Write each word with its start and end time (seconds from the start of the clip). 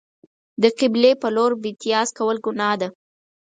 د 0.61 0.63
قبلې 0.79 1.11
په 1.21 1.27
لور 1.35 1.51
میتیاز 1.63 2.07
کول 2.17 2.37
گناه 2.45 2.75
ده. 2.81 2.87